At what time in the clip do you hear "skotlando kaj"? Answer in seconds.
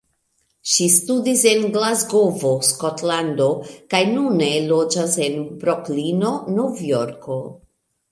2.67-3.99